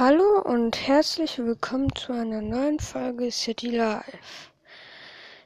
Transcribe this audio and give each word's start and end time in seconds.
Hallo 0.00 0.40
und 0.40 0.88
herzlich 0.88 1.36
willkommen 1.36 1.94
zu 1.94 2.14
einer 2.14 2.40
neuen 2.40 2.80
Folge 2.80 3.30
City 3.30 3.68
Live. 3.68 4.50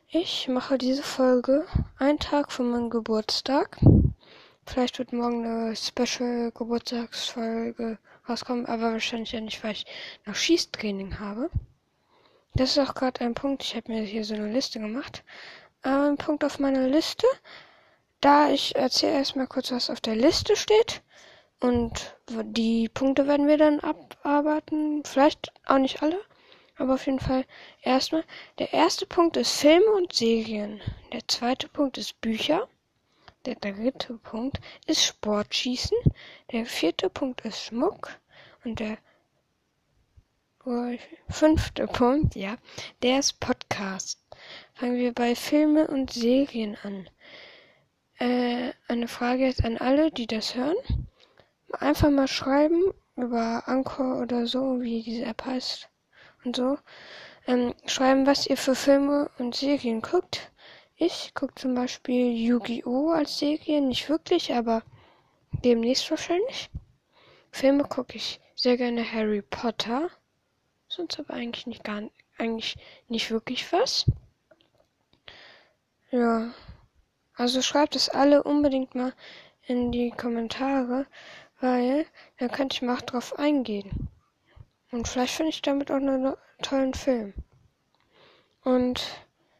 Ich 0.06 0.46
mache 0.46 0.78
diese 0.78 1.02
Folge 1.02 1.66
einen 1.98 2.20
Tag 2.20 2.52
vor 2.52 2.64
meinem 2.64 2.88
Geburtstag. 2.88 3.80
Vielleicht 4.64 5.00
wird 5.00 5.12
morgen 5.12 5.44
eine 5.44 5.74
Special 5.74 6.52
Geburtstagsfolge 6.52 7.98
rauskommen, 8.28 8.66
aber 8.66 8.92
wahrscheinlich 8.92 9.32
ja 9.32 9.40
nicht, 9.40 9.64
weil 9.64 9.72
ich 9.72 9.86
noch 10.24 10.36
Schießtraining 10.36 11.18
habe. 11.18 11.50
Das 12.54 12.76
ist 12.76 12.78
auch 12.78 12.94
gerade 12.94 13.22
ein 13.22 13.34
Punkt. 13.34 13.64
Ich 13.64 13.74
habe 13.74 13.90
mir 13.90 14.02
hier 14.02 14.24
so 14.24 14.34
eine 14.34 14.52
Liste 14.52 14.78
gemacht. 14.78 15.24
Ein 15.82 16.16
Punkt 16.16 16.44
auf 16.44 16.60
meiner 16.60 16.86
Liste. 16.86 17.26
Da 18.20 18.50
ich 18.50 18.76
erzähle 18.76 19.14
erstmal 19.14 19.48
kurz, 19.48 19.72
was 19.72 19.90
auf 19.90 20.00
der 20.00 20.14
Liste 20.14 20.54
steht. 20.54 21.02
Und 21.60 22.16
die 22.28 22.88
Punkte 22.88 23.26
werden 23.26 23.46
wir 23.46 23.56
dann 23.56 23.80
abarbeiten. 23.80 25.02
Vielleicht 25.04 25.52
auch 25.66 25.78
nicht 25.78 26.02
alle. 26.02 26.20
Aber 26.76 26.94
auf 26.94 27.06
jeden 27.06 27.20
Fall 27.20 27.44
erstmal. 27.82 28.24
Der 28.58 28.72
erste 28.72 29.06
Punkt 29.06 29.36
ist 29.36 29.58
Filme 29.58 29.92
und 29.92 30.12
Serien. 30.12 30.80
Der 31.12 31.26
zweite 31.28 31.68
Punkt 31.68 31.96
ist 31.98 32.20
Bücher. 32.20 32.68
Der 33.46 33.54
dritte 33.54 34.14
Punkt 34.14 34.60
ist 34.86 35.04
Sportschießen. 35.04 35.96
Der 36.52 36.66
vierte 36.66 37.08
Punkt 37.08 37.42
ist 37.42 37.62
Schmuck. 37.62 38.18
Und 38.64 38.80
der 38.80 38.98
fünfte 41.28 41.86
Punkt, 41.86 42.34
ja, 42.34 42.56
der 43.02 43.18
ist 43.18 43.38
Podcast. 43.38 44.18
Fangen 44.74 44.96
wir 44.96 45.12
bei 45.12 45.34
Filme 45.34 45.86
und 45.86 46.12
Serien 46.12 46.76
an. 46.82 47.08
Äh, 48.18 48.72
eine 48.88 49.08
Frage 49.08 49.44
jetzt 49.44 49.64
an 49.64 49.76
alle, 49.78 50.10
die 50.10 50.26
das 50.26 50.54
hören 50.54 51.03
einfach 51.84 52.10
mal 52.10 52.28
schreiben 52.28 52.82
über 53.16 53.62
Anchor 53.66 54.20
oder 54.20 54.46
so, 54.46 54.80
wie 54.80 55.02
diese 55.02 55.24
App 55.24 55.44
heißt 55.44 55.88
und 56.44 56.56
so. 56.56 56.78
Ähm, 57.46 57.74
schreiben, 57.86 58.26
was 58.26 58.46
ihr 58.46 58.56
für 58.56 58.74
Filme 58.74 59.30
und 59.38 59.54
Serien 59.54 60.02
guckt. 60.02 60.50
Ich 60.96 61.32
gucke 61.34 61.54
zum 61.56 61.74
Beispiel 61.74 62.32
Yu-Gi-Oh! 62.32 63.10
als 63.10 63.38
Serie, 63.38 63.80
nicht 63.80 64.08
wirklich, 64.08 64.54
aber 64.54 64.82
demnächst 65.62 66.10
wahrscheinlich. 66.10 66.70
Filme 67.50 67.84
gucke 67.84 68.16
ich 68.16 68.40
sehr 68.54 68.76
gerne 68.76 69.04
Harry 69.12 69.42
Potter. 69.42 70.10
Sonst 70.88 71.18
aber 71.18 71.34
eigentlich 71.34 71.66
nicht 71.66 71.84
gar 71.84 72.02
eigentlich 72.38 72.76
nicht 73.08 73.30
wirklich 73.30 73.72
was. 73.72 74.06
Ja. 76.10 76.52
Also 77.36 77.62
schreibt 77.62 77.96
es 77.96 78.08
alle 78.08 78.42
unbedingt 78.42 78.94
mal 78.94 79.12
in 79.66 79.90
die 79.92 80.10
Kommentare, 80.10 81.06
weil 81.60 82.06
dann 82.38 82.50
könnte 82.50 82.74
ich 82.74 82.82
mal 82.82 82.96
drauf 82.96 83.38
eingehen. 83.38 84.08
Und 84.90 85.08
vielleicht 85.08 85.34
finde 85.34 85.50
ich 85.50 85.62
damit 85.62 85.90
auch 85.90 85.96
einen 85.96 86.34
tollen 86.62 86.94
Film. 86.94 87.34
Und 88.62 89.02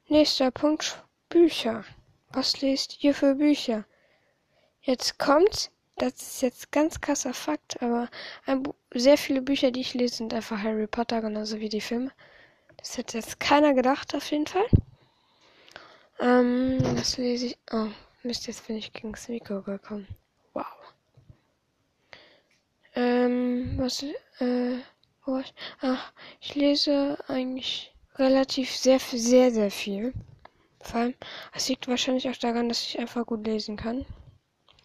nächster 0.09 0.51
Punkt, 0.51 1.03
Bücher. 1.29 1.85
Was 2.31 2.61
lest 2.61 3.03
ihr 3.03 3.15
für 3.15 3.35
Bücher? 3.35 3.85
Jetzt 4.83 5.19
kommt's, 5.19 5.71
das 5.97 6.15
ist 6.15 6.43
jetzt 6.43 6.73
ganz 6.73 7.01
krasser 7.01 7.35
Fakt, 7.35 7.81
aber 7.83 8.09
sehr 8.93 9.17
viele 9.17 9.41
Bücher, 9.43 9.71
die 9.71 9.81
ich 9.81 9.95
lese, 9.95 10.17
sind 10.17 10.35
einfach 10.35 10.63
Harry 10.63 10.87
Potter, 10.87 11.21
genauso 11.21 11.59
wie 11.61 11.69
die 11.69 11.81
Filme. 11.81 12.13
Das 12.77 12.99
hätte 12.99 13.19
jetzt 13.19 13.41
keiner 13.41 13.75
gedacht, 13.75 14.15
auf 14.15 14.31
jeden 14.31 14.47
Fall. 14.47 14.67
Ähm, 16.21 16.79
was 16.97 17.17
lese 17.17 17.47
ich? 17.47 17.59
Oh, 17.73 17.89
Mist, 18.23 18.47
jetzt 18.47 18.67
bin 18.67 18.77
ich 18.77 18.93
gegen 18.93 19.13
das 19.13 19.29
Mikro 19.29 19.63
gekommen. 19.63 20.07
Wow. 20.53 20.67
Ähm, 22.95 23.75
was, 23.77 24.03
äh, 24.03 24.79
was? 25.25 25.53
Ach, 25.81 26.13
ich 26.41 26.55
lese 26.55 27.19
eigentlich 27.29 27.95
relativ 28.17 28.75
sehr, 28.75 28.99
sehr, 28.99 29.51
sehr 29.51 29.71
viel. 29.71 30.13
Vor 30.81 31.01
allem, 31.01 31.15
es 31.55 31.69
liegt 31.69 31.89
wahrscheinlich 31.89 32.29
auch 32.29 32.37
daran, 32.37 32.69
dass 32.69 32.83
ich 32.83 32.99
einfach 32.99 33.27
gut 33.27 33.47
lesen 33.47 33.77
kann. 33.77 34.05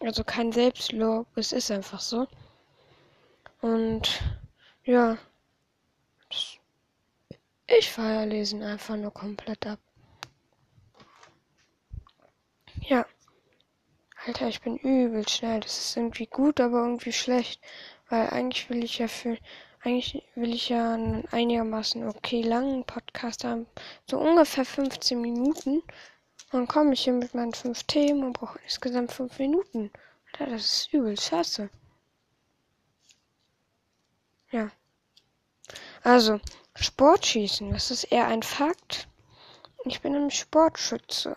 Also 0.00 0.24
kein 0.24 0.50
Selbstlob, 0.50 1.26
es 1.36 1.52
ist 1.52 1.70
einfach 1.70 2.00
so. 2.00 2.26
Und 3.60 4.20
ja, 4.84 5.18
ich 7.78 7.90
feiere 7.90 8.26
Lesen 8.26 8.62
einfach 8.62 8.96
nur 8.96 9.12
komplett 9.12 9.66
ab. 9.66 9.78
Ja. 12.80 13.06
Alter, 14.26 14.48
ich 14.48 14.60
bin 14.60 14.76
übel 14.76 15.26
schnell. 15.28 15.60
Das 15.60 15.78
ist 15.78 15.96
irgendwie 15.96 16.26
gut, 16.26 16.60
aber 16.60 16.78
irgendwie 16.78 17.12
schlecht. 17.12 17.62
Weil 18.10 18.28
eigentlich 18.30 18.68
will 18.68 18.84
ich 18.84 18.98
ja 18.98 19.08
für, 19.08 19.38
eigentlich 19.82 20.22
will 20.34 20.52
ich 20.52 20.68
ja 20.68 20.94
einen 20.94 21.26
einigermaßen 21.30 22.06
okay 22.06 22.42
langen 22.42 22.84
Podcast 22.84 23.44
haben. 23.44 23.66
So 24.06 24.18
ungefähr 24.18 24.64
15 24.64 25.20
Minuten. 25.20 25.82
Dann 26.52 26.66
komme 26.66 26.92
ich 26.92 27.04
hier 27.04 27.12
mit 27.12 27.34
meinen 27.34 27.54
fünf 27.54 27.84
Themen 27.84 28.24
und 28.24 28.32
brauche 28.34 28.58
insgesamt 28.64 29.12
fünf 29.12 29.38
Minuten. 29.38 29.90
Ja, 30.38 30.46
das 30.46 30.64
ist 30.64 30.92
übel 30.92 31.18
scheiße. 31.18 31.70
Ja. 34.50 34.70
Also, 36.02 36.40
Sportschießen, 36.74 37.70
das 37.70 37.90
ist 37.90 38.04
eher 38.04 38.26
ein 38.26 38.42
Fakt. 38.42 39.08
Ich 39.84 40.00
bin 40.00 40.12
nämlich 40.12 40.38
Sportschütze. 40.38 41.36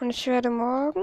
Und 0.00 0.10
ich 0.10 0.26
werde 0.28 0.50
morgen 0.50 1.02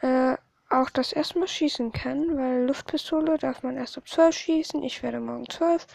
äh, 0.00 0.36
auch 0.68 0.90
das 0.90 1.12
erstmal 1.12 1.48
schießen 1.48 1.92
kann, 1.92 2.36
weil 2.36 2.66
Luftpistole 2.66 3.38
darf 3.38 3.62
man 3.62 3.76
erst 3.76 3.98
ab 3.98 4.08
12 4.08 4.36
schießen. 4.36 4.82
Ich 4.82 5.02
werde 5.02 5.20
morgen 5.20 5.48
12. 5.48 5.86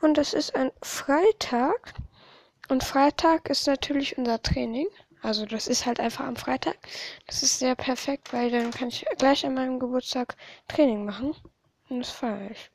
Und 0.00 0.16
das 0.16 0.34
ist 0.34 0.54
ein 0.54 0.70
Freitag. 0.82 1.94
Und 2.68 2.84
Freitag 2.84 3.50
ist 3.50 3.66
natürlich 3.66 4.16
unser 4.16 4.40
Training. 4.40 4.86
Also 5.22 5.46
das 5.46 5.66
ist 5.66 5.86
halt 5.86 6.00
einfach 6.00 6.26
am 6.26 6.36
Freitag. 6.36 6.76
Das 7.26 7.42
ist 7.42 7.58
sehr 7.58 7.74
perfekt, 7.74 8.32
weil 8.32 8.50
dann 8.50 8.70
kann 8.70 8.88
ich 8.88 9.04
gleich 9.18 9.44
an 9.46 9.54
meinem 9.54 9.78
Geburtstag 9.78 10.36
Training 10.68 11.04
machen. 11.04 11.34
Und 11.88 12.00
das 12.00 12.10
feiere 12.10 12.50
ich. 12.50 12.70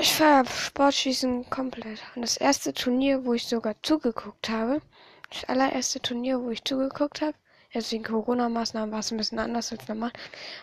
Ich 0.00 0.12
feiere 0.12 0.44
Sportschießen 0.44 1.48
komplett. 1.50 2.00
Und 2.14 2.22
das 2.22 2.36
erste 2.36 2.74
Turnier, 2.74 3.24
wo 3.24 3.32
ich 3.34 3.46
sogar 3.46 3.74
zugeguckt 3.82 4.48
habe, 4.48 4.82
das 5.30 5.44
allererste 5.44 6.00
Turnier, 6.00 6.42
wo 6.42 6.50
ich 6.50 6.64
zugeguckt 6.64 7.20
habe, 7.20 7.34
Jetzt 7.70 7.92
wegen 7.92 8.04
Corona-Maßnahmen 8.04 8.92
war 8.92 9.00
es 9.00 9.10
ein 9.10 9.18
bisschen 9.18 9.38
anders 9.38 9.72
als 9.72 9.86
normal. 9.88 10.12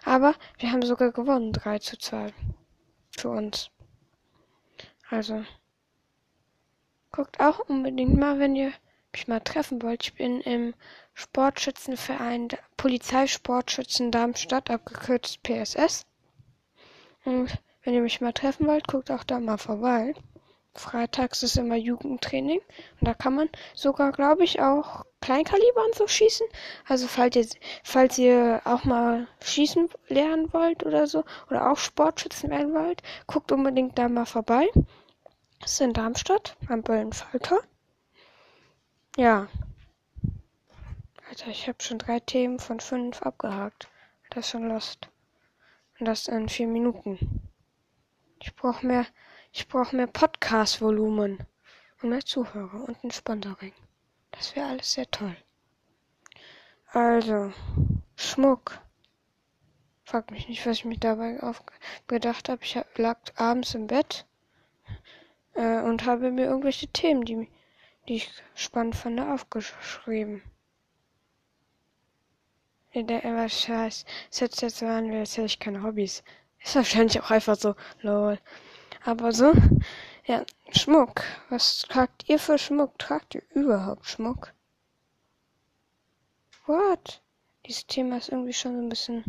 Aber 0.04 0.34
wir 0.58 0.72
haben 0.72 0.82
sogar 0.82 1.12
gewonnen, 1.12 1.54
3 1.54 1.80
zu 1.80 1.98
2. 1.98 2.34
Für 3.16 3.30
uns. 3.30 3.70
Also. 5.10 5.46
Guckt 7.12 7.40
auch 7.40 7.60
unbedingt 7.60 8.18
mal, 8.18 8.40
wenn 8.40 8.56
ihr 8.56 8.74
mich 9.14 9.28
mal 9.28 9.40
treffen 9.40 9.82
wollt. 9.82 10.04
Ich 10.04 10.14
bin 10.16 10.42
im 10.42 10.74
Sportschützenverein 11.14 12.50
Polizeisportschützen 12.76 14.12
Darmstadt, 14.12 14.70
abgekürzt 14.70 15.42
PSS. 15.44 16.06
Und 17.24 17.50
wenn 17.84 17.94
ihr 17.94 18.02
mich 18.02 18.20
mal 18.20 18.34
treffen 18.34 18.68
wollt, 18.68 18.88
guckt 18.88 19.12
auch 19.12 19.24
da 19.24 19.40
mal 19.40 19.58
vorbei. 19.58 20.16
Freitags 20.76 21.42
ist 21.44 21.58
immer 21.58 21.76
Jugendtraining. 21.76 22.60
Und 23.00 23.08
da 23.08 23.14
kann 23.14 23.36
man 23.36 23.50
sogar, 23.74 24.12
glaube 24.12 24.44
ich, 24.44 24.62
auch 24.62 25.06
Kleinkaliber 25.22 25.86
und 25.86 25.96
so 25.96 26.08
schießen. 26.08 26.46
Also 26.88 27.08
falls 27.08 27.36
ihr, 27.36 27.48
falls 27.84 28.18
ihr 28.18 28.62
auch 28.66 28.84
mal 28.84 29.28
schießen 29.42 29.90
lernen 30.08 30.52
wollt 30.54 30.86
oder 30.86 31.08
so, 31.08 31.24
oder 31.50 31.72
auch 31.72 31.78
Sportschützen 31.78 32.50
werden 32.50 32.74
wollt, 32.74 33.02
guckt 33.26 33.52
unbedingt 33.52 33.98
da 33.98 34.10
mal 34.10 34.26
vorbei. 34.26 34.68
Das 35.62 35.74
ist 35.74 35.82
in 35.82 35.94
Darmstadt, 35.94 36.58
am 36.68 36.84
Böllenfalter. 36.84 37.60
Ja. 39.18 39.48
Alter, 41.30 41.48
ich 41.48 41.68
habe 41.68 41.82
schon 41.82 41.98
drei 41.98 42.20
Themen 42.20 42.60
von 42.60 42.80
fünf 42.80 43.22
abgehakt. 43.24 43.90
Das 44.30 44.46
ist 44.46 44.52
schon 44.52 44.68
lost. 44.68 45.10
Und 46.00 46.06
das 46.06 46.28
in 46.28 46.50
vier 46.50 46.68
Minuten. 46.68 47.42
Ich 48.42 48.54
brauche 48.56 48.86
mehr 48.86 49.06
ich 49.58 49.70
brauche 49.70 49.96
mehr 49.96 50.08
Podcast-Volumen 50.08 51.40
und 52.02 52.10
mehr 52.10 52.26
Zuhörer 52.26 52.84
und 52.90 53.02
ein 53.06 53.12
Sponsoring. 53.12 53.72
Das 54.32 54.54
wäre 54.54 54.68
alles 54.68 54.92
sehr 54.92 55.10
toll. 55.10 55.38
Also, 56.92 57.54
Schmuck. 58.18 58.78
Frag 60.04 60.30
mich 60.30 60.50
nicht, 60.50 60.66
was 60.66 60.80
ich 60.80 60.86
mir 60.86 60.98
dabei 60.98 61.40
gedacht 62.08 62.50
habe. 62.50 62.64
Ich 62.64 62.78
lag 62.98 63.18
abends 63.38 63.74
im 63.76 63.88
Bett 63.88 64.26
äh, 65.54 65.80
und 65.84 66.06
habe 66.06 66.32
mir 66.32 66.48
irgendwelche 66.48 66.90
Themen, 66.90 67.24
die, 67.24 67.48
die 68.10 68.18
ich 68.18 68.30
spannend 68.56 68.98
fand, 68.98 69.22
aufgeschrieben. 69.22 70.44
Der 72.94 73.24
was 73.24 73.62
scheiß, 73.62 74.06
setzt 74.30 74.62
jetzt 74.62 74.84
an, 74.84 75.14
als 75.14 75.38
hätte 75.38 75.46
ich 75.46 75.60
keine 75.60 75.82
Hobbys. 75.82 76.24
Ist 76.62 76.76
wahrscheinlich 76.76 77.22
auch 77.22 77.32
einfach 77.32 77.56
so, 77.56 77.76
lol. 78.02 78.38
Aber 79.06 79.32
so, 79.32 79.54
ja, 80.26 80.44
Schmuck. 80.72 81.22
Was 81.50 81.84
tragt 81.84 82.28
ihr 82.28 82.40
für 82.40 82.58
Schmuck? 82.58 82.98
Tragt 82.98 83.36
ihr 83.36 83.44
überhaupt 83.52 84.08
Schmuck? 84.08 84.52
What? 86.66 87.22
Dieses 87.68 87.86
Thema 87.86 88.18
ist 88.18 88.30
irgendwie 88.30 88.54
schon 88.54 88.76
so 88.76 88.82
ein 88.82 88.90
bisschen, 88.90 89.24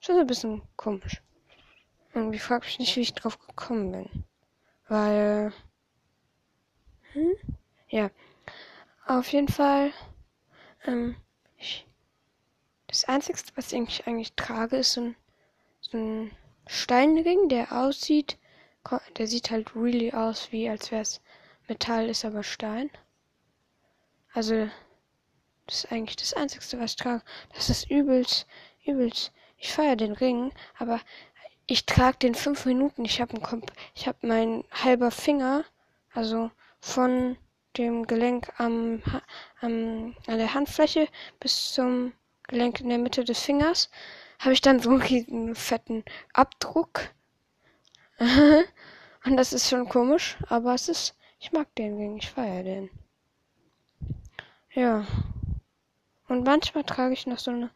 schon 0.00 0.16
so 0.16 0.22
ein 0.22 0.26
bisschen 0.26 0.62
komisch. 0.74 1.22
Irgendwie 2.12 2.40
frag 2.40 2.64
mich 2.64 2.80
nicht, 2.80 2.96
wie 2.96 3.02
ich 3.02 3.14
drauf 3.14 3.38
gekommen 3.38 3.92
bin. 3.92 4.24
Weil. 4.88 5.52
Hm? 7.12 7.32
Ja. 7.88 8.10
Auf 9.06 9.28
jeden 9.32 9.48
Fall. 9.48 9.92
Ähm, 10.86 11.14
ich, 11.56 11.86
das 12.88 13.04
Einzige, 13.04 13.38
was 13.54 13.70
ich 13.70 14.06
eigentlich 14.08 14.32
trage, 14.32 14.78
ist 14.78 14.94
so 14.94 15.02
ein, 15.02 15.16
so 15.80 15.96
ein 15.98 16.32
Steinring, 16.66 17.48
der 17.48 17.70
aussieht. 17.70 18.36
Der 19.16 19.26
sieht 19.26 19.50
halt 19.50 19.76
really 19.76 20.12
aus, 20.12 20.52
wie 20.52 20.68
als 20.68 20.90
wäre 20.90 21.02
es 21.02 21.20
Metall, 21.68 22.08
ist 22.08 22.24
aber 22.24 22.42
Stein. 22.42 22.90
Also, 24.32 24.68
das 25.66 25.84
ist 25.84 25.92
eigentlich 25.92 26.16
das 26.16 26.34
Einzige, 26.34 26.64
was 26.80 26.92
ich 26.92 26.96
trage. 26.96 27.22
Das 27.54 27.68
ist 27.70 27.90
übelst, 27.90 28.46
übelst. 28.84 29.32
Ich 29.56 29.72
feiere 29.72 29.96
den 29.96 30.12
Ring, 30.12 30.52
aber 30.78 31.00
ich 31.66 31.86
trage 31.86 32.18
den 32.18 32.34
fünf 32.34 32.64
Minuten. 32.64 33.04
Ich 33.04 33.20
habe 33.20 33.38
ich 33.94 34.08
habe 34.08 34.26
mein 34.26 34.64
halber 34.72 35.10
Finger, 35.10 35.64
also 36.12 36.50
von 36.80 37.36
dem 37.76 38.06
Gelenk 38.06 38.52
am, 38.58 39.02
am 39.60 40.16
an 40.26 40.38
der 40.38 40.54
Handfläche 40.54 41.06
bis 41.38 41.72
zum 41.72 42.12
Gelenk 42.48 42.80
in 42.80 42.88
der 42.88 42.98
Mitte 42.98 43.24
des 43.24 43.40
Fingers, 43.40 43.90
habe 44.40 44.52
ich 44.52 44.60
dann 44.60 44.80
so 44.80 44.90
einen 44.90 45.54
fetten 45.54 46.04
Abdruck. 46.32 47.10
Und 49.24 49.36
das 49.36 49.52
ist 49.52 49.68
schon 49.68 49.88
komisch, 49.88 50.36
aber 50.48 50.74
es 50.74 50.88
ist, 50.88 51.16
ich 51.38 51.52
mag 51.52 51.74
den 51.74 51.96
Ring, 51.96 52.18
ich 52.18 52.30
feiere 52.30 52.62
den. 52.62 52.90
Ja. 54.72 55.06
Und 56.28 56.44
manchmal 56.44 56.84
trage 56.84 57.14
ich 57.14 57.26
noch 57.26 57.38
so 57.38 57.50
eine 57.50 57.70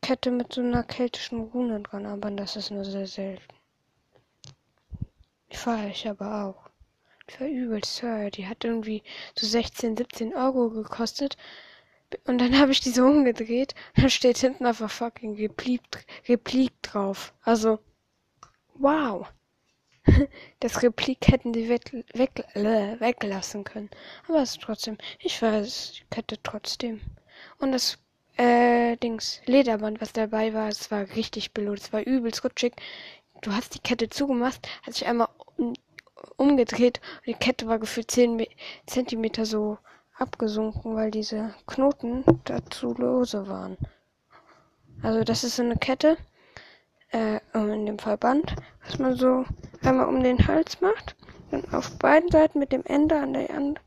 Kette 0.00 0.30
mit 0.30 0.52
so 0.52 0.60
einer 0.60 0.84
keltischen 0.84 1.40
Rune 1.40 1.80
dran, 1.80 2.06
aber 2.06 2.30
das 2.30 2.56
ist 2.56 2.70
nur 2.70 2.84
sehr 2.84 3.06
selten. 3.06 3.54
Die 5.52 5.56
feiere 5.56 5.88
ich 5.88 6.08
aber 6.08 6.44
auch. 6.44 6.70
Die 7.28 7.40
war 7.40 7.48
übelst 7.48 7.98
teuer. 7.98 8.30
Die 8.30 8.46
hat 8.46 8.64
irgendwie 8.64 9.02
so 9.36 9.46
16, 9.46 9.96
17 9.96 10.34
Euro 10.34 10.70
gekostet. 10.70 11.36
Und 12.26 12.38
dann 12.38 12.58
habe 12.58 12.72
ich 12.72 12.80
die 12.80 12.90
so 12.90 13.04
umgedreht. 13.04 13.74
Und 13.96 14.04
dann 14.04 14.10
steht 14.10 14.38
hinten 14.38 14.66
einfach 14.66 14.90
fucking 14.90 15.36
Replik, 15.36 15.82
Replik 16.28 16.80
drauf. 16.82 17.34
Also, 17.42 17.80
wow. 18.74 19.28
Das 20.60 20.82
Replik 20.82 21.28
hätten 21.28 21.52
die 21.52 21.68
weg, 21.68 21.92
weg, 22.14 22.44
äh, 22.54 22.98
weglassen 23.00 23.64
können. 23.64 23.90
Aber 24.28 24.42
es 24.42 24.52
ist 24.52 24.62
trotzdem, 24.62 24.98
ich 25.18 25.40
weiß, 25.40 25.92
die 25.92 26.04
Kette 26.10 26.38
trotzdem. 26.42 27.00
Und 27.58 27.72
das 27.72 27.98
äh, 28.36 28.96
Dings, 28.96 29.40
Lederband, 29.46 30.00
was 30.00 30.12
dabei 30.12 30.54
war, 30.54 30.68
es 30.68 30.90
war 30.90 31.08
richtig 31.16 31.52
billig, 31.52 31.80
es 31.82 31.92
war 31.92 32.06
übelst 32.06 32.44
rutschig. 32.44 32.74
Du 33.42 33.52
hast 33.52 33.74
die 33.74 33.80
Kette 33.80 34.08
zugemacht, 34.08 34.68
hat 34.82 34.94
sich 34.94 35.06
einmal 35.06 35.28
um, 35.56 35.74
umgedreht 36.36 37.00
und 37.18 37.26
die 37.26 37.34
Kette 37.34 37.66
war 37.66 37.78
gefühlt 37.78 38.10
10 38.10 38.46
Zentimeter 38.86 39.44
so 39.44 39.78
abgesunken, 40.18 40.94
weil 40.94 41.10
diese 41.10 41.54
Knoten 41.66 42.24
dazu 42.44 42.94
lose 42.94 43.46
waren. 43.48 43.76
Also 45.02 45.24
das 45.24 45.44
ist 45.44 45.56
so 45.56 45.62
eine 45.62 45.76
Kette, 45.76 46.18
äh, 47.12 47.40
in 47.54 47.86
dem 47.86 47.98
Fall 47.98 48.18
Band, 48.18 48.54
was 48.84 48.98
man 48.98 49.16
so 49.16 49.44
einmal 49.82 50.06
um 50.06 50.22
den 50.22 50.46
Hals 50.46 50.80
macht, 50.80 51.16
dann 51.50 51.64
auf 51.72 51.98
beiden 51.98 52.30
Seiten 52.30 52.58
mit 52.58 52.72
dem 52.72 52.84
Ende 52.84 53.18
an 53.18 53.32
der 53.32 53.50
anderen. 53.50 53.78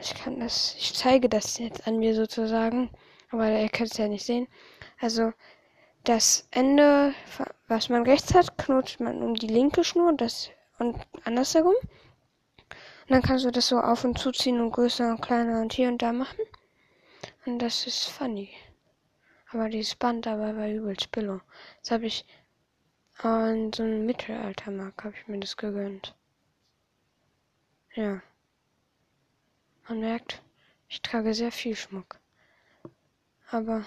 Ich 0.00 0.14
kann 0.14 0.40
das, 0.40 0.76
ich 0.78 0.94
zeige 0.94 1.28
das 1.28 1.58
jetzt 1.58 1.86
an 1.86 1.98
mir 1.98 2.14
sozusagen 2.14 2.90
aber 3.30 3.50
ihr 3.50 3.68
könnt 3.68 3.92
es 3.92 3.98
ja 3.98 4.08
nicht 4.08 4.24
sehen. 4.24 4.48
Also 5.00 5.32
das 6.04 6.48
Ende, 6.50 7.14
was 7.66 7.88
man 7.88 8.02
rechts 8.02 8.34
hat, 8.34 8.56
knotet 8.58 9.00
man 9.00 9.22
um 9.22 9.34
die 9.34 9.46
linke 9.46 9.84
Schnur 9.84 10.12
das, 10.14 10.50
und 10.78 10.96
andersherum. 11.24 11.74
Und 11.82 13.14
dann 13.14 13.22
kannst 13.22 13.44
du 13.44 13.50
das 13.50 13.68
so 13.68 13.78
auf 13.78 14.04
und 14.04 14.18
zuziehen 14.18 14.60
und 14.60 14.72
größer 14.72 15.10
und 15.10 15.20
kleiner 15.20 15.60
und 15.60 15.72
hier 15.72 15.88
und 15.88 16.02
da 16.02 16.12
machen. 16.12 16.40
Und 17.46 17.58
das 17.60 17.86
ist 17.86 18.06
funny. 18.06 18.50
Aber 19.50 19.68
dieses 19.68 19.94
Band 19.94 20.26
dabei 20.26 20.56
war 20.56 20.68
übelst 20.68 21.10
billo. 21.10 21.40
Das 21.82 21.90
habe 21.90 22.06
ich 22.06 22.26
an 23.18 23.72
so 23.72 23.82
einem 23.82 24.06
Mittelaltermarkt 24.06 25.04
habe 25.04 25.14
ich 25.16 25.26
mir 25.26 25.40
das 25.40 25.56
gegönnt. 25.56 26.14
Ja. 27.94 28.22
Man 29.88 30.00
merkt, 30.00 30.42
ich 30.88 31.02
trage 31.02 31.34
sehr 31.34 31.50
viel 31.50 31.74
Schmuck. 31.74 32.20
Aber 33.50 33.84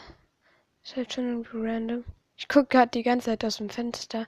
ist 0.83 0.95
halt 0.95 1.13
schon 1.13 1.29
irgendwie 1.29 1.65
random. 1.65 2.03
Ich 2.35 2.47
gucke 2.47 2.65
gerade 2.65 2.91
die 2.91 3.03
ganze 3.03 3.27
Zeit 3.27 3.45
aus 3.45 3.57
dem 3.57 3.69
Fenster, 3.69 4.27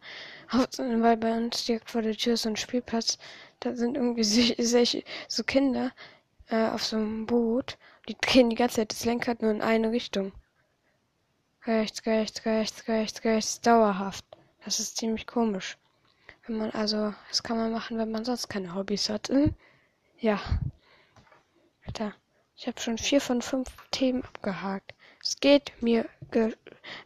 weil 0.51 1.17
bei 1.17 1.35
uns 1.35 1.65
direkt 1.65 1.89
vor 1.89 2.03
der 2.03 2.15
Tür 2.15 2.35
ist 2.35 2.43
so 2.43 2.49
ein 2.49 2.55
Spielplatz. 2.55 3.17
Da 3.59 3.75
sind 3.75 3.97
irgendwie 3.97 4.23
solche, 4.63 5.03
so 5.27 5.43
Kinder 5.43 5.91
äh, 6.47 6.69
auf 6.69 6.85
so 6.85 6.95
einem 6.95 7.25
Boot. 7.25 7.77
Die 8.07 8.15
drehen 8.15 8.49
die 8.51 8.55
ganze 8.55 8.77
Zeit 8.77 8.91
das 8.91 9.05
Lenkrad 9.05 9.41
nur 9.41 9.51
in 9.51 9.61
eine 9.61 9.91
Richtung. 9.91 10.31
Rechts, 11.65 12.05
rechts, 12.05 12.45
rechts, 12.45 12.87
rechts, 12.87 13.23
rechts, 13.23 13.61
dauerhaft. 13.61 14.25
Das 14.65 14.79
ist 14.79 14.97
ziemlich 14.97 15.27
komisch. 15.27 15.77
Wenn 16.45 16.57
man 16.57 16.71
also, 16.71 17.13
das 17.29 17.43
kann 17.43 17.57
man 17.57 17.71
machen, 17.71 17.97
wenn 17.97 18.11
man 18.11 18.25
sonst 18.25 18.49
keine 18.49 18.75
Hobbys 18.75 19.09
hat. 19.09 19.29
Hm? 19.29 19.55
Ja. 20.19 20.39
Alter, 21.85 22.13
ich 22.55 22.67
habe 22.67 22.79
schon 22.79 22.97
vier 22.97 23.21
von 23.21 23.41
fünf 23.41 23.69
Themen 23.91 24.23
abgehakt. 24.23 24.93
Es 25.21 25.39
geht 25.39 25.81
mir 25.81 26.07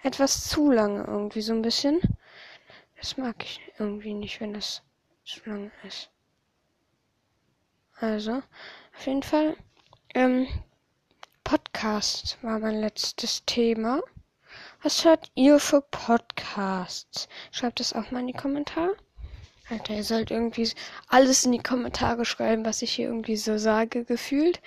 etwas 0.04 0.48
zu 0.48 0.72
lange 0.72 1.04
irgendwie 1.04 1.42
so 1.42 1.54
ein 1.54 1.62
bisschen. 1.62 2.00
Das 2.98 3.18
mag 3.18 3.44
ich 3.44 3.62
irgendwie 3.78 4.14
nicht, 4.14 4.42
wenn 4.42 4.54
das 4.54 4.82
zu 5.24 5.40
lange 5.46 5.72
ist. 5.84 6.10
Also, 8.00 8.44
auf 8.96 9.06
jeden 9.06 9.24
Fall, 9.24 9.56
ähm, 10.14 10.48
Podcast 11.44 12.38
war 12.44 12.60
mein 12.60 12.82
letztes 12.82 13.46
Thema. 13.46 14.02
Was 14.88 15.04
hört 15.04 15.30
ihr 15.36 15.60
für 15.60 15.82
Podcasts? 15.82 17.28
Schreibt 17.52 17.82
es 17.82 17.92
auch 17.92 18.10
mal 18.10 18.22
in 18.22 18.28
die 18.28 18.32
Kommentare. 18.32 18.96
Alter, 19.70 19.96
ihr 19.96 20.04
sollt 20.06 20.32
irgendwie 20.32 20.72
alles 21.10 21.44
in 21.44 21.52
die 21.52 21.62
Kommentare 21.62 22.24
schreiben, 22.24 22.64
was 22.64 22.82
ich 22.82 22.94
hier 22.94 23.08
irgendwie 23.08 23.36
so 23.36 23.58
sage, 23.58 24.06
gefühlt. 24.06 24.62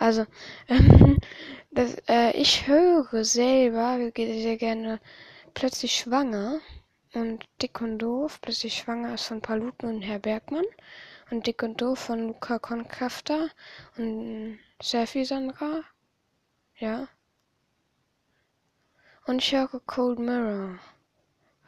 Also, 0.00 0.26
ähm, 0.68 1.16
das, 1.70 1.94
äh, 2.08 2.32
ich 2.32 2.66
höre 2.66 3.24
selber 3.24 4.10
sehr 4.16 4.56
gerne 4.56 4.98
plötzlich 5.54 5.94
schwanger 5.94 6.58
und 7.14 7.44
Dick 7.62 7.80
und 7.80 8.00
Doof. 8.00 8.40
Plötzlich 8.40 8.74
schwanger 8.74 9.14
ist 9.14 9.26
von 9.26 9.42
Paluten 9.42 9.88
und 9.88 10.02
Herr 10.02 10.18
Bergmann. 10.18 10.66
Und 11.30 11.46
Dick 11.46 11.62
und 11.62 11.80
Doof 11.80 12.00
von 12.00 12.26
Luca 12.26 12.58
Concrafter 12.58 13.48
und 13.96 14.58
Selfie 14.82 15.24
Sandra. 15.24 15.84
Ja. 16.78 17.06
Und 19.26 19.38
ich 19.38 19.52
höre 19.52 19.80
Cold 19.86 20.18
Mirror. 20.18 20.78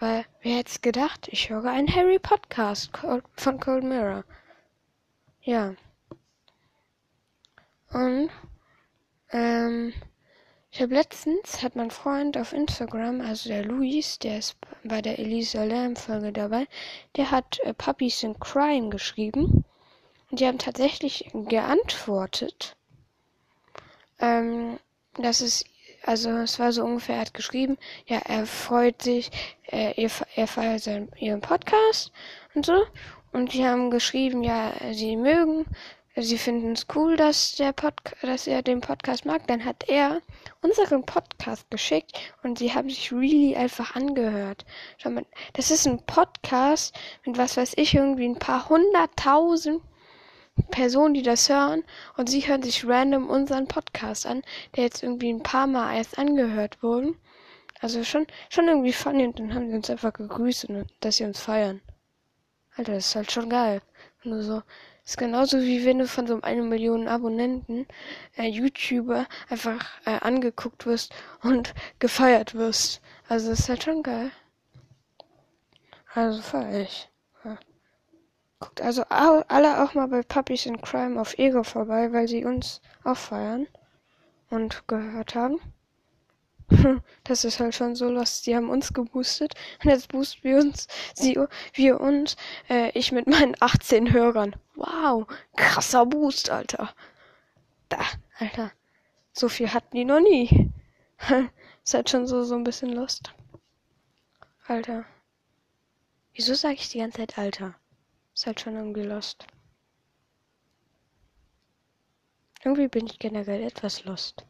Weil, 0.01 0.27
wer 0.43 0.57
hätte 0.57 0.71
es 0.71 0.81
gedacht? 0.81 1.29
Ich 1.29 1.51
höre 1.51 1.67
einen 1.67 1.95
Harry 1.95 2.19
Podcast 2.19 2.91
von 3.37 3.61
Cold 3.61 3.85
Mirror. 3.85 4.25
Ja. 5.43 5.75
Und 7.93 8.31
ähm, 9.31 9.93
ich 10.71 10.83
habe 10.83 10.95
letztens, 10.95 11.63
hat 11.63 11.77
mein 11.77 11.93
Freund 11.93 12.37
auf 12.37 12.53
Instagram, 12.53 13.21
also 13.21 13.49
der 13.49 13.65
Luis, 13.65 14.19
der 14.19 14.39
ist 14.39 14.57
bei 14.83 15.01
der 15.01 15.21
Elisa 15.21 15.63
Lamb 15.63 15.97
Folge 15.97 16.33
dabei, 16.33 16.67
der 17.15 17.31
hat 17.31 17.61
äh, 17.61 17.73
Puppies 17.73 18.25
in 18.25 18.39
Crime 18.41 18.89
geschrieben. 18.89 19.65
Und 20.31 20.41
die 20.41 20.47
haben 20.49 20.59
tatsächlich 20.59 21.31
geantwortet. 21.33 22.77
Ähm, 24.19 24.81
das 25.17 25.41
ist, 25.41 25.65
also 26.05 26.31
es 26.31 26.59
war 26.59 26.73
so 26.73 26.85
ungefähr, 26.85 27.17
er 27.17 27.21
hat 27.23 27.35
geschrieben, 27.35 27.79
ja, 28.07 28.19
er 28.25 28.47
freut 28.47 29.03
sich, 29.03 29.31
äh, 29.67 30.01
er, 30.01 30.11
er 30.37 30.47
feiert 30.47 30.83
seinen, 30.83 31.11
ihren 31.19 31.41
Podcast 31.41 32.13
und 32.55 32.67
so. 32.67 32.85
Und 33.33 33.53
die 33.53 33.67
haben 33.67 33.91
geschrieben, 33.91 34.45
ja, 34.45 34.73
sie 34.93 35.17
mögen 35.17 35.67
sie 36.17 36.39
finden 36.39 36.73
es 36.73 36.87
cool, 36.95 37.17
dass, 37.17 37.57
der 37.57 37.75
dass 38.23 38.47
er 38.47 38.63
den 38.63 38.81
Podcast 38.81 39.25
mag. 39.25 39.47
Dann 39.49 39.65
hat 39.65 39.89
er 39.89 40.21
unseren 40.63 41.05
Podcast 41.05 41.69
geschickt 41.71 42.17
und 42.43 42.59
sie 42.59 42.73
haben 42.73 42.89
sich 42.89 43.13
really 43.13 43.57
einfach 43.57 43.97
angehört. 43.97 44.65
Schau 44.99 45.11
mal, 45.11 45.27
das 45.55 45.71
ist 45.71 45.87
ein 45.87 46.05
Podcast 46.07 46.95
mit 47.25 47.37
was 47.37 47.57
weiß 47.57 47.75
ich, 47.77 47.95
irgendwie 47.95 48.29
ein 48.29 48.39
paar 48.39 48.69
hunderttausend 48.69 49.83
Personen, 50.71 51.15
die 51.15 51.23
das 51.23 51.49
hören 51.49 51.83
und 52.17 52.29
sie 52.29 52.47
hören 52.47 52.63
sich 52.63 52.87
random 52.87 53.29
unseren 53.29 53.67
Podcast 53.67 54.27
an, 54.27 54.43
der 54.77 54.85
jetzt 54.85 55.03
irgendwie 55.03 55.33
ein 55.33 55.43
paar 55.43 55.67
Mal 55.67 55.97
erst 55.97 56.19
angehört 56.19 56.83
wurde. 56.83 57.15
Also 57.81 58.05
schon, 58.05 58.27
schon 58.51 58.69
irgendwie 58.69 58.93
funny 58.93 59.27
und 59.27 59.39
dann 59.39 59.55
haben 59.55 59.69
sie 59.69 59.77
uns 59.77 59.91
einfach 59.91 60.13
gegrüßt 60.13 60.67
und 60.67 60.87
dass 61.01 61.17
sie 61.17 61.25
uns 61.25 61.41
feiern. 61.41 61.81
Alter, 62.77 62.95
das 62.95 63.09
ist 63.09 63.17
halt 63.17 63.33
schon 63.33 63.51
geil. 63.51 63.83
Nur 64.23 64.43
so, 64.43 64.63
ist 65.05 65.19
genauso 65.19 65.61
wie 65.61 65.85
wenn 65.85 65.99
du 65.99 66.07
von 66.07 66.27
so 66.27 66.41
einem 66.41 66.69
Million 66.69 67.09
Abonnenten 67.09 67.87
äh, 68.37 68.47
YouTuber 68.47 69.27
einfach 69.51 69.85
äh, 70.07 70.19
angeguckt 70.21 70.87
wirst 70.87 71.13
und 71.43 71.75
gefeiert 71.99 72.55
wirst. 72.55 73.03
Also 73.29 73.53
ist 73.53 73.69
halt 73.69 73.83
schon 73.83 74.03
geil. 74.03 74.31
Also 76.15 76.41
feier 76.41 76.83
ich. 76.83 77.11
Guckt 78.61 78.81
also 78.81 79.05
alle 79.09 79.83
auch 79.83 79.95
mal 79.95 80.09
bei 80.09 80.23
Puppies 80.23 80.67
in 80.67 80.81
Crime 80.81 81.21
auf 81.21 81.39
Ego 81.39 81.63
vorbei, 81.63 82.13
weil 82.13 82.29
sie 82.29 82.45
uns 82.45 82.81
auch 83.03 83.17
feiern 83.17 83.67
und 84.51 84.87
gehört 84.89 85.35
haben. 85.35 85.61
Das 87.25 87.45
ist 87.45 87.61
halt 87.61 87.75
schon 87.75 87.95
so 87.97 88.09
lost. 88.09 88.47
Die 88.47 88.55
haben 88.55 88.71
uns 88.71 88.93
geboostet 88.93 89.55
und 89.83 89.91
jetzt 89.91 90.09
boosten 90.09 90.43
wir 90.45 90.59
uns, 90.59 90.89
sie, 91.15 91.39
wir 91.75 92.01
uns, 92.01 92.37
äh, 92.69 92.91
ich 92.99 93.13
mit 93.13 93.27
meinen 93.27 93.55
18 93.61 94.13
Hörern. 94.13 94.57
Wow, 94.75 95.27
krasser 95.57 96.07
Boost, 96.07 96.51
Alter. 96.51 96.95
Da, 97.89 98.01
Alter. 98.39 98.73
So 99.33 99.49
viel 99.49 99.73
hatten 99.73 99.97
die 99.97 100.05
noch 100.05 100.21
nie. 100.21 100.71
ist 101.85 101.95
halt 101.95 102.11
schon 102.11 102.27
so, 102.27 102.45
so 102.45 102.55
ein 102.55 102.65
bisschen 102.65 102.93
lost. 102.93 103.33
Alter. 104.67 105.05
Wieso 106.35 106.55
sage 106.55 106.75
ich 106.75 106.89
die 106.91 106.99
ganze 106.99 107.19
Zeit 107.19 107.39
Alter? 107.39 107.75
Ist 108.35 108.47
halt 108.47 108.61
schon 108.61 108.75
irgendwie 108.75 109.03
lost. 109.03 109.47
Irgendwie 112.65 112.89
bin 112.89 113.07
ich 113.07 113.19
generell 113.19 113.63
etwas 113.63 114.05
lost. 114.05 114.45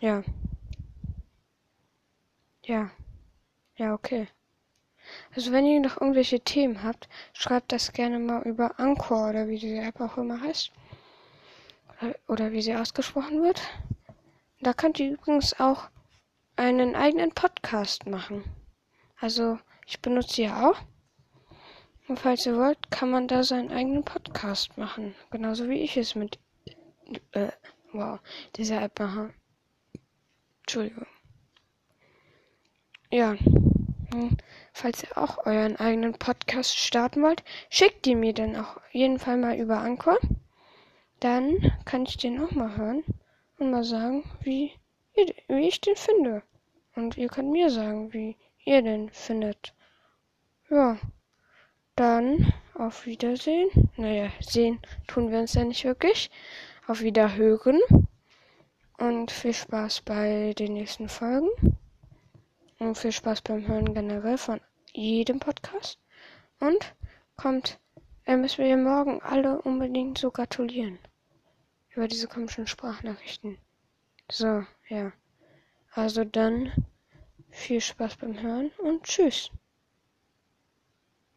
Ja. 0.00 0.22
Ja. 2.64 2.90
Ja, 3.76 3.94
okay. 3.94 4.28
Also 5.34 5.52
wenn 5.52 5.66
ihr 5.66 5.80
noch 5.80 6.00
irgendwelche 6.00 6.40
Themen 6.40 6.82
habt, 6.82 7.08
schreibt 7.32 7.72
das 7.72 7.92
gerne 7.92 8.18
mal 8.18 8.42
über 8.42 8.78
Anchor 8.78 9.30
oder 9.30 9.48
wie 9.48 9.58
diese 9.58 9.80
App 9.80 10.00
auch 10.00 10.16
immer 10.18 10.40
heißt. 10.40 10.70
Oder 12.28 12.52
wie 12.52 12.62
sie 12.62 12.76
ausgesprochen 12.76 13.42
wird. 13.42 13.60
Da 14.60 14.72
könnt 14.72 15.00
ihr 15.00 15.12
übrigens 15.12 15.58
auch 15.58 15.88
einen 16.56 16.94
eigenen 16.94 17.32
Podcast 17.32 18.06
machen. 18.06 18.44
Also 19.20 19.58
ich 19.88 20.00
benutze 20.02 20.42
ja 20.42 20.68
auch. 20.68 20.76
Und 22.08 22.20
falls 22.20 22.44
ihr 22.44 22.56
wollt, 22.56 22.90
kann 22.90 23.10
man 23.10 23.26
da 23.26 23.42
seinen 23.42 23.72
eigenen 23.72 24.04
Podcast 24.04 24.76
machen. 24.76 25.14
Genauso 25.30 25.68
wie 25.70 25.80
ich 25.80 25.96
es 25.96 26.14
mit 26.14 26.38
äh, 27.32 27.48
wow, 27.92 28.20
dieser 28.56 28.82
App 28.82 29.00
mache. 29.00 29.32
Entschuldigung. 30.60 31.06
Ja. 33.10 33.36
Hm, 34.12 34.36
falls 34.74 35.04
ihr 35.04 35.16
auch 35.16 35.46
euren 35.46 35.76
eigenen 35.76 36.12
Podcast 36.12 36.76
starten 36.76 37.22
wollt, 37.22 37.42
schickt 37.70 38.04
die 38.04 38.14
mir 38.14 38.34
dann 38.34 38.56
auch 38.56 38.78
jeden 38.92 39.18
Fall 39.18 39.38
mal 39.38 39.56
über 39.56 39.78
Anchor. 39.78 40.18
Dann 41.20 41.72
kann 41.86 42.04
ich 42.04 42.18
den 42.18 42.40
auch 42.42 42.50
mal 42.50 42.76
hören 42.76 43.04
und 43.58 43.70
mal 43.70 43.84
sagen, 43.84 44.24
wie, 44.42 44.72
wie 45.14 45.68
ich 45.68 45.80
den 45.80 45.96
finde. 45.96 46.42
Und 46.94 47.16
ihr 47.16 47.28
könnt 47.28 47.50
mir 47.50 47.70
sagen, 47.70 48.12
wie 48.12 48.36
ihr 48.66 48.82
den 48.82 49.08
findet. 49.10 49.72
Ja. 50.70 50.98
Dann 51.96 52.52
auf 52.74 53.06
Wiedersehen. 53.06 53.90
Naja, 53.96 54.30
sehen 54.40 54.80
tun 55.06 55.30
wir 55.30 55.40
uns 55.40 55.54
ja 55.54 55.64
nicht 55.64 55.84
wirklich. 55.84 56.30
Auf 56.86 57.00
Wiederhören 57.00 57.80
und 58.98 59.30
viel 59.30 59.54
Spaß 59.54 60.02
bei 60.02 60.54
den 60.58 60.74
nächsten 60.74 61.08
Folgen. 61.08 61.48
Und 62.78 62.96
viel 62.96 63.12
Spaß 63.12 63.42
beim 63.42 63.66
Hören 63.66 63.94
generell 63.94 64.38
von 64.38 64.60
jedem 64.92 65.40
Podcast. 65.40 65.98
Und 66.60 66.94
kommt, 67.36 67.80
äh, 68.26 68.36
müssen 68.36 68.64
wir 68.64 68.76
morgen 68.76 69.20
alle 69.22 69.60
unbedingt 69.62 70.18
so 70.18 70.30
gratulieren. 70.30 70.98
Über 71.94 72.06
diese 72.06 72.28
komischen 72.28 72.66
Sprachnachrichten. 72.66 73.58
So, 74.30 74.64
ja. 74.88 75.12
Also 75.92 76.24
dann 76.24 76.72
viel 77.50 77.80
Spaß 77.80 78.16
beim 78.16 78.40
Hören 78.40 78.70
und 78.78 79.02
tschüss. 79.04 79.50